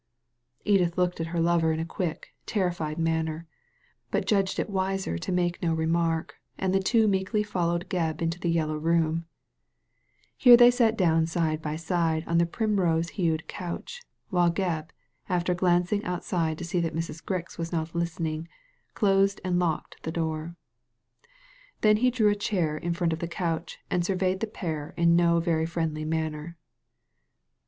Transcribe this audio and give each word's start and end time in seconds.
Edith 0.65 0.97
looked 0.97 1.19
at 1.21 1.27
her 1.27 1.39
lover 1.39 1.71
in 1.71 1.79
a 1.79 1.85
quick, 1.85 2.33
terrified 2.47 2.97
manner, 2.97 3.45
but 4.09 4.25
judged 4.25 4.57
it 4.57 4.67
wiser 4.67 5.15
to 5.19 5.31
make 5.31 5.61
no 5.61 5.75
remark, 5.75 6.37
and 6.57 6.73
the 6.73 6.79
two 6.79 7.07
meekly 7.07 7.43
followed 7.43 7.87
Gebb 7.87 8.19
into 8.19 8.39
the 8.39 8.49
Yellow 8.49 8.79
RoonL 8.79 9.25
Here 10.35 10.57
they 10.57 10.71
sat 10.71 10.97
down 10.97 11.27
side 11.27 11.61
by 11.61 11.75
side 11.75 12.23
on 12.25 12.39
the 12.39 12.47
primrose 12.47 13.09
hued 13.09 13.47
couch, 13.47 14.01
while 14.31 14.49
Gebb, 14.49 14.89
after 15.29 15.53
glancing 15.53 16.03
outside 16.03 16.57
to 16.57 16.63
see 16.65 16.79
that 16.79 16.95
Mrs. 16.95 17.23
Grix 17.23 17.59
was 17.59 17.71
not 17.71 17.93
listening, 17.93 18.47
closed 18.95 19.39
and 19.43 19.59
locked 19.59 20.01
the 20.01 20.11
door. 20.11 20.55
Then 21.81 21.97
he 21.97 22.09
drew 22.09 22.31
a 22.31 22.35
chair 22.35 22.75
in 22.75 22.95
front 22.95 23.13
of 23.13 23.19
the 23.19 23.27
couch, 23.27 23.77
and 23.91 24.03
surveyed 24.03 24.39
the 24.39 24.47
pair 24.47 24.95
in 24.97 25.15
no 25.15 25.39
very 25.39 25.67
friendly 25.67 26.05
manner. 26.05 26.57